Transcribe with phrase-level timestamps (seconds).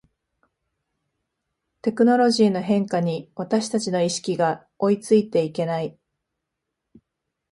[1.83, 5.95] テクノロジーの変化に私たちの意識が追いついていけない